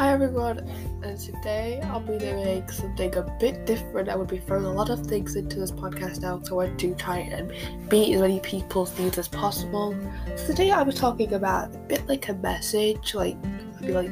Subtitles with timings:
[0.00, 0.60] Hi everyone,
[1.02, 4.08] and today I'll be doing something a bit different.
[4.08, 6.94] I would be throwing a lot of things into this podcast now, so I do
[6.94, 7.52] try and
[7.92, 9.94] meet as many people's needs as possible.
[10.36, 13.36] So today I was talking about a bit like a message, like
[13.76, 14.10] I'd be like,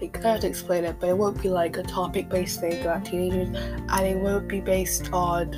[0.00, 2.80] like I don't have to explain it, but it won't be like a topic-based thing
[2.82, 5.50] about teenagers, and it won't be based on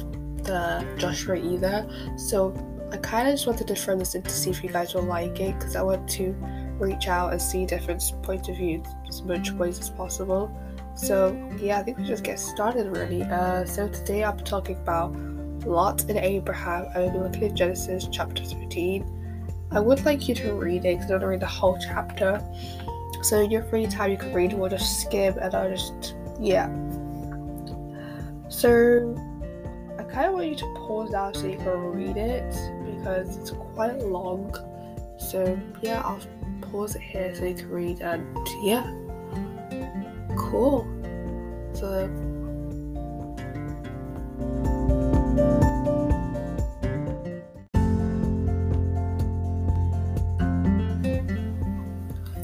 [0.42, 1.86] the Joshua either.
[2.16, 2.54] So
[2.90, 5.02] I kind of just wanted to throw this in to see if you guys will
[5.02, 6.34] like it, because I want to
[6.84, 10.54] reach out and see different points of view as much ways as possible.
[10.94, 13.22] So yeah, I think we just get started really.
[13.22, 15.12] Uh, so today I'm talking about
[15.66, 16.86] Lot and Abraham.
[16.94, 19.22] I will be looking at Genesis chapter 13.
[19.72, 21.78] I would like you to read it because I don't want to read the whole
[21.80, 22.40] chapter.
[23.22, 26.68] So in your free time you can read we'll just skim and I'll just yeah.
[28.48, 29.16] So
[29.98, 33.50] I kind of want you to pause now so you can read it because it's
[33.50, 34.54] quite long.
[35.18, 36.20] So yeah, I'll
[36.74, 38.26] pause it here so you can read and
[38.64, 38.82] yeah.
[40.36, 40.84] Cool.
[41.72, 42.10] So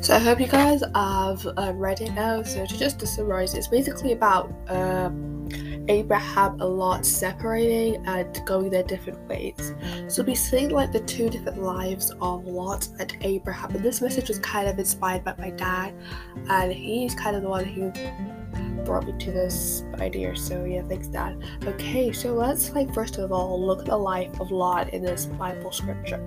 [0.00, 2.42] So I hope you guys have uh, read it now.
[2.44, 5.29] So to just to summarize, it's basically about um,
[5.90, 9.74] Abraham and Lot separating and going their different ways.
[10.06, 13.74] So we see like the two different lives of Lot and Abraham.
[13.74, 15.92] And this message was kind of inspired by my dad,
[16.48, 17.92] and he's kind of the one who
[18.84, 20.36] brought me to this idea.
[20.36, 21.42] So yeah, thanks dad.
[21.64, 25.26] Okay, so let's like first of all look at the life of Lot in this
[25.26, 26.24] Bible scripture.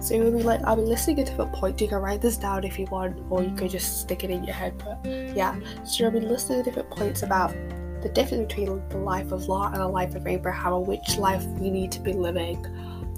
[0.00, 1.82] So you'll be like, I'll be listening at different points.
[1.82, 4.44] You can write this down if you want, or you could just stick it in
[4.44, 4.78] your head.
[4.78, 5.04] But
[5.36, 7.54] yeah, so you'll be listening at different points about
[8.02, 11.44] the difference between the life of Lot and the life of Abraham and which life
[11.58, 12.66] we need to be living.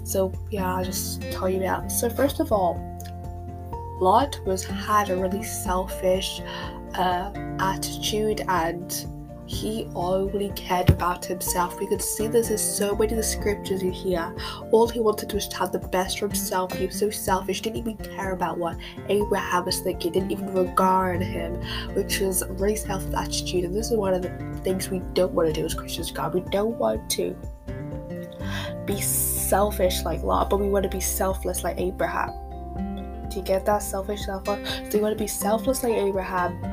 [0.03, 1.91] So yeah, I'll just tell you that.
[1.91, 2.89] So first of all,
[4.01, 6.41] Lot was had a really selfish
[6.95, 9.05] uh, attitude and
[9.45, 11.79] he only cared about himself.
[11.79, 14.33] We could see this in so many of the scriptures you hear.
[14.71, 16.71] All he wanted was to have the best for himself.
[16.73, 18.77] He was so selfish, didn't even care about what
[19.09, 21.55] Abraham was thinking, didn't even regard him,
[21.93, 23.65] which was a really selfish attitude.
[23.65, 26.33] And this is one of the things we don't want to do as Christians, God.
[26.33, 27.35] We don't want to
[28.85, 32.31] be selfish like Lot, but we want to be selfless like Abraham.
[33.29, 33.79] Do you get that?
[33.79, 34.69] Selfish, selfless.
[34.89, 36.63] So you want to be selfless like Abraham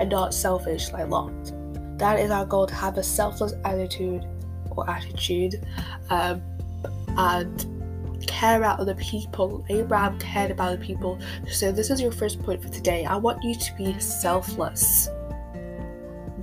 [0.00, 1.32] and not selfish like Lot.
[1.98, 4.26] That is our goal to have a selfless attitude
[4.70, 5.64] or attitude
[6.10, 6.42] um,
[7.16, 9.64] and care about other people.
[9.68, 11.20] Abraham cared about other people.
[11.50, 13.04] So, this is your first point for today.
[13.04, 15.08] I want you to be selfless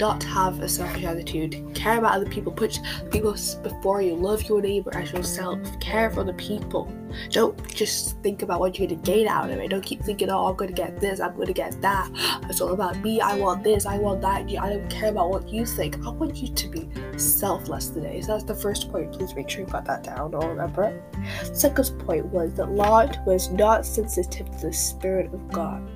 [0.01, 1.63] not have a selfish attitude.
[1.75, 2.51] Care about other people.
[2.51, 2.79] Put
[3.12, 4.16] people before you.
[4.16, 5.59] Love your neighbor as yourself.
[5.79, 6.91] Care for the people.
[7.29, 9.69] Don't just think about what you're gonna gain out of it.
[9.69, 11.19] Don't keep thinking, oh, I'm gonna get this.
[11.19, 12.09] I'm gonna get that.
[12.50, 13.22] It's all about me.
[13.22, 13.85] I want this.
[13.85, 14.50] I want that.
[14.50, 16.03] I don't care about what you think.
[16.03, 18.22] I want you to be selfless today.
[18.22, 19.12] So that's the first point.
[19.12, 21.56] Please make sure you got that down or remember it.
[21.56, 25.88] Second point was that Lot was not sensitive to the Spirit of God.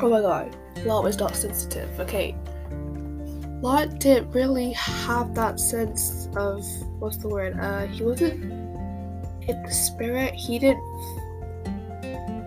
[0.00, 0.56] Oh my god.
[0.84, 1.88] Lot was not sensitive.
[2.00, 2.36] Okay.
[3.62, 6.64] Lot didn't really have that sense of
[6.98, 7.58] what's the word?
[7.58, 8.42] Uh he wasn't
[9.48, 10.34] in the spirit.
[10.34, 10.82] He didn't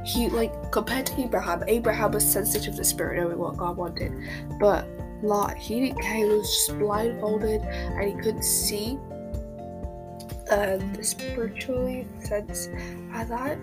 [0.05, 4.13] he like compared to Abraham, Abraham was sensitive to the spirit knowing what God wanted.
[4.59, 4.87] But
[5.21, 8.97] Lot, he didn't care, he was just blindfolded and he couldn't see
[10.49, 13.57] uh, the spiritually sense and that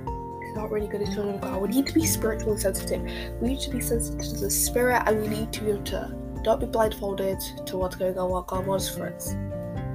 [0.57, 1.61] not really good at children of God.
[1.61, 3.03] We need to be spiritually sensitive.
[3.41, 6.15] We need to be sensitive to the spirit and we need to be able to
[6.45, 9.37] not be blindfolded to what's going on, what God wants for us.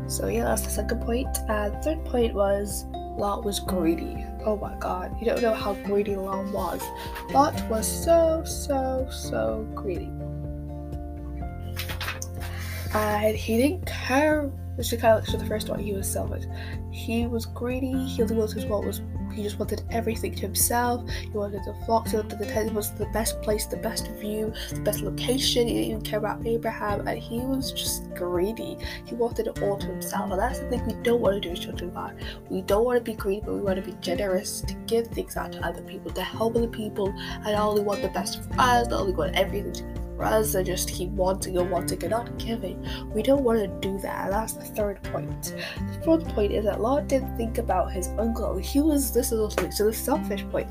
[0.07, 1.29] So yeah, that's the second point.
[1.49, 2.85] And the third point was
[3.17, 4.25] Lot was greedy.
[4.45, 6.81] Oh my god, you don't know how greedy Lot was.
[7.31, 10.09] Lot was so, so, so greedy.
[12.93, 15.79] And he didn't care which is kind of like the first one.
[15.79, 16.45] He was selfish.
[16.91, 17.93] He was greedy.
[18.05, 19.01] He only wanted what was.
[19.33, 21.09] He just wanted everything to himself.
[21.09, 22.11] He wanted the flocks.
[22.11, 22.73] He wanted the tent.
[22.73, 25.67] Wanted the best place, the best view, the best location.
[25.67, 28.77] He didn't even care about Abraham, and he was just greedy.
[29.05, 31.51] He wanted it all to himself, and that's the thing we don't want to do
[31.51, 32.11] as children of.
[32.49, 35.37] We don't want to be greedy, but we want to be generous to give things
[35.37, 37.13] out to other people, to help other people,
[37.45, 40.89] and only want the best for us, not only want everything to rather than just
[40.89, 42.77] keep wanting and wanting and not giving.
[43.13, 44.25] We don't want to do that.
[44.25, 45.55] And that's the third point.
[45.93, 48.57] The fourth point is that Lot didn't think about his uncle.
[48.57, 50.69] He was this is also so the selfish point.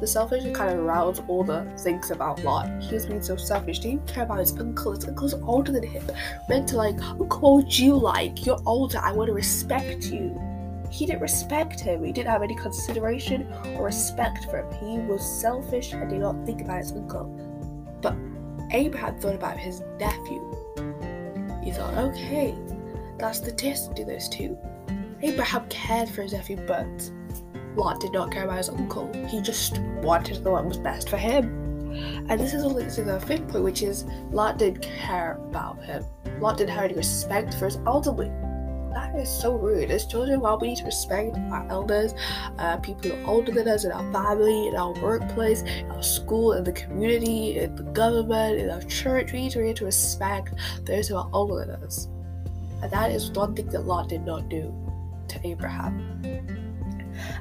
[0.00, 2.68] The selfish kind of aroused all the things about Lot.
[2.82, 3.78] He was being so selfish.
[3.78, 4.92] Didn't care about his uncle.
[4.92, 6.04] His uncle's older than him.
[6.48, 8.44] Meant to like, Uncle, what you like?
[8.44, 8.98] You're older.
[8.98, 10.38] I want to respect you.
[10.90, 12.04] he didn't respect him.
[12.04, 14.72] He didn't have any consideration or respect for him.
[14.80, 17.26] He was selfish and did not think about his uncle.
[18.74, 20.42] Abraham thought about his nephew.
[21.62, 22.56] He thought, okay,
[23.18, 24.58] that's the test to do those two.
[25.22, 27.12] Abraham cared for his nephew, but
[27.76, 29.10] Lot did not care about his uncle.
[29.28, 31.44] He just wanted know what was best for him.
[32.28, 36.04] And this is leads to the fifth point, which is Lot didn't care about him.
[36.40, 38.30] Lot didn't have any respect for his elderly.
[38.94, 39.90] That is so rude.
[39.90, 42.14] As children, while we need to respect our elders,
[42.58, 46.02] uh, people who are older than us in our family, in our workplace, in our
[46.02, 49.76] school, in the community, in the government, in our church, we need to, we need
[49.76, 50.54] to respect
[50.84, 52.06] those who are older than us.
[52.82, 54.72] And that is one thing that Lot did not do
[55.26, 56.22] to Abraham.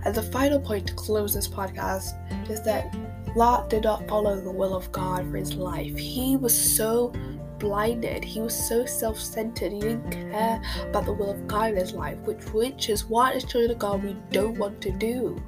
[0.05, 2.95] And the final point to close this podcast is that
[3.35, 5.97] Lot did not follow the will of God for his life.
[5.97, 7.13] He was so
[7.59, 8.23] blinded.
[8.23, 9.71] He was so self centered.
[9.71, 13.35] He didn't care about the will of God in his life, which, which is what,
[13.35, 15.41] as children of God, we don't want to do.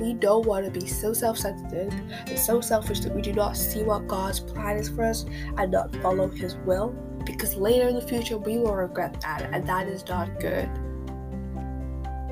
[0.00, 1.92] We don't want to be so self centered
[2.26, 5.24] and so selfish that we do not see what God's plan is for us
[5.56, 6.94] and not follow His will.
[7.24, 10.68] Because later in the future, we will regret that, and that is not good.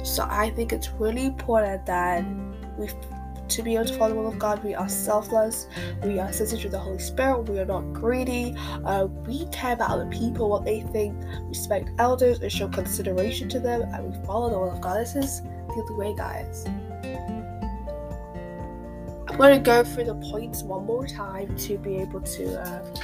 [0.03, 2.25] So I think it's really important that
[2.79, 2.89] we
[3.51, 5.67] to be able to follow the will of God, we are selfless,
[6.05, 8.55] we are sensitive to the Holy Spirit, we are not greedy,
[8.85, 13.61] uh, we care about other people, what they think, respect elders, and show consideration to
[13.61, 15.01] them, and we follow the will of God.
[15.01, 16.65] This is the only way, guys.
[19.29, 22.61] I'm going to go through the points one more time to be able to.
[22.61, 22.95] Uh,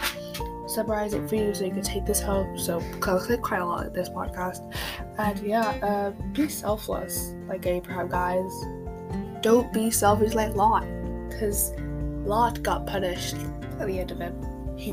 [0.68, 2.58] summarize it for you so you can take this home.
[2.58, 4.74] So, because I quite a lot in this podcast.
[5.16, 8.52] And yeah, uh, be selfless like Abraham, guys.
[9.46, 10.84] Don't be selfish like Lot,
[11.28, 11.70] because
[12.24, 13.36] Lot got punished
[13.78, 14.34] at the end of it.
[14.76, 14.92] He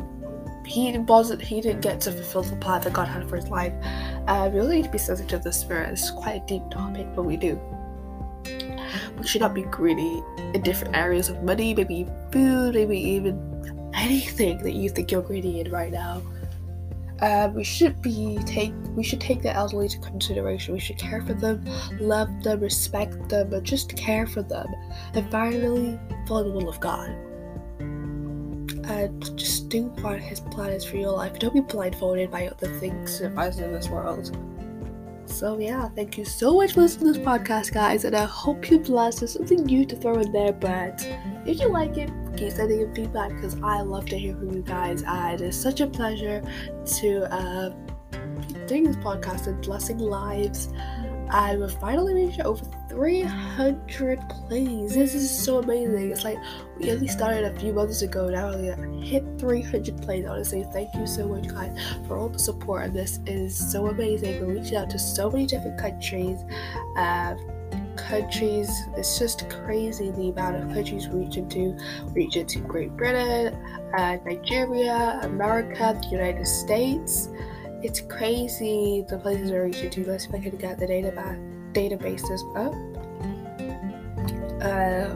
[0.64, 3.74] he wasn't he didn't get to fulfill the plan that God had for his life.
[4.28, 5.90] Uh, we really need to be sensitive to the spirit.
[5.90, 7.60] It's quite a deep topic, but we do.
[9.18, 10.22] We should not be greedy
[10.54, 15.62] in different areas of money, maybe food, maybe even anything that you think you're greedy
[15.62, 16.22] in right now.
[17.24, 20.74] Uh, we should be take we should take the elderly into consideration.
[20.74, 21.64] We should care for them,
[22.02, 24.68] love them, respect them, but just care for them,
[25.14, 25.98] and finally
[26.28, 27.08] follow the will of God.
[27.80, 31.40] And just do what His plan is for your life.
[31.40, 34.38] Don't be blindfolded by other things that us in this world.
[35.26, 38.69] So yeah, thank you so much for listening to this podcast, guys, and I hope
[38.69, 39.22] you blessed.
[39.22, 41.08] There's something new to throw in there, but
[41.46, 44.62] if you like it, keep sending in feedback because I love to hear from you
[44.62, 45.03] guys.
[45.03, 46.44] And it is such a pleasure
[46.97, 47.69] to uh,
[48.47, 50.69] be doing this podcast and blessing lives.
[51.31, 54.94] And we've finally reached over 300 plays.
[54.94, 56.12] This is so amazing.
[56.12, 56.38] It's like
[56.77, 58.27] we only started a few months ago.
[58.27, 60.25] And now we hit 300 plays.
[60.25, 61.75] I want to say thank you so much, guys,
[62.07, 62.83] for all the support.
[62.83, 64.45] And this is so amazing.
[64.45, 66.39] We're reaching out to so many different countries.
[66.95, 67.35] Uh,
[67.98, 68.69] countries.
[68.95, 71.78] It's just crazy the amount of countries we reach into.
[72.07, 73.56] We reach into Great Britain,
[73.98, 77.30] uh, Nigeria, America, the United States.
[77.81, 80.06] It's crazy the places we're reaching to.
[80.07, 81.38] Let's see if I can get the data back,
[81.74, 82.74] databases up.
[84.63, 85.10] Uh,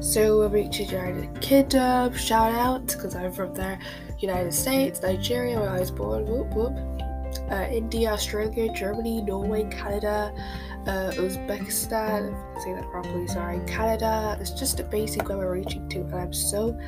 [0.00, 2.14] so we're reaching United Kingdom.
[2.14, 3.78] Shout out because I'm from there.
[4.18, 6.26] United States, Nigeria, where I was born.
[6.26, 6.95] Whoop whoop.
[7.50, 10.32] Uh, India, Australia, Germany, Norway, Canada,
[10.86, 14.36] uh, Uzbekistan, if I say that properly, sorry, Canada.
[14.40, 16.78] It's just a basic where we're reaching to, and I'm so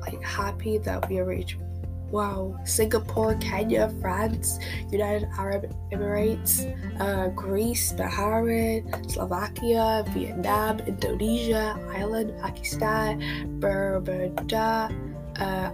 [0.00, 1.60] like happy that we are reaching.
[2.10, 4.58] Wow, Singapore, Kenya, France,
[4.90, 6.60] United Arab Emirates,
[7.00, 14.90] uh, Greece, Bahrain, Slovakia, Vietnam, Indonesia, Ireland, Pakistan, Bermuda,
[15.40, 15.70] uh,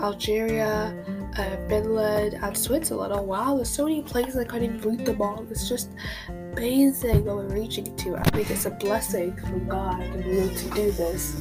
[0.00, 1.04] Algeria.
[1.36, 3.12] Uh, Finland, and Switzerland.
[3.12, 5.44] Oh wow, there's so many places I can't even read them all.
[5.50, 5.90] It's just
[6.28, 8.16] amazing what we're reaching to.
[8.16, 11.34] I think it's a blessing from God to be able to do this.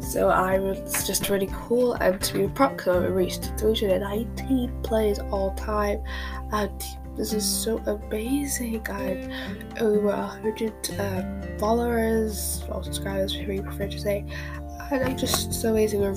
[0.00, 5.52] So I was just really cool and to be because we reached 319 players all
[5.54, 6.02] time
[6.52, 6.82] and
[7.14, 8.86] this is so amazing.
[8.88, 9.28] I
[9.80, 14.24] over 100 uh, followers or subscribers, whatever you prefer to say
[14.90, 16.00] and I'm just so amazing.
[16.00, 16.16] We're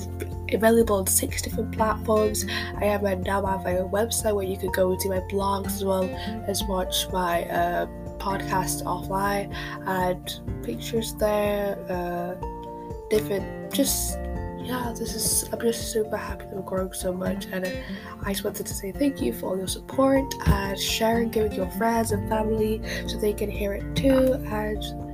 [0.52, 2.44] available on six different platforms.
[2.76, 5.66] I have my now I have my website where you could go to my blogs
[5.66, 6.04] as well
[6.46, 7.86] as watch my uh,
[8.18, 9.52] podcast offline
[9.86, 12.34] and pictures there, uh,
[13.10, 14.18] different just
[14.64, 17.66] yeah, this is I'm just super happy that we're growing so much, and
[18.24, 21.68] I just wanted to say thank you for all your support and sharing, giving your
[21.72, 25.11] friends and family so they can hear it too, and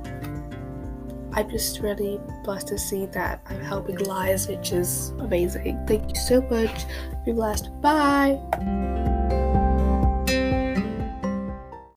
[1.33, 5.83] I'm just really blessed to see that I'm helping lives, which is amazing.
[5.87, 6.85] Thank you so much.
[7.25, 7.69] Be blessed.
[7.81, 9.08] Bye.